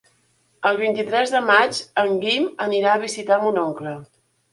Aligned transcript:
El 0.67 0.77
vint-i-tres 0.77 1.33
de 1.35 1.41
maig 1.49 1.81
en 2.03 2.09
Guim 2.23 2.47
anirà 2.65 2.95
a 2.95 3.03
visitar 3.05 3.39
mon 3.45 3.61
oncle. 3.65 3.93